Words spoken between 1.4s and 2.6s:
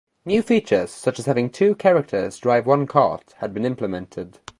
two characters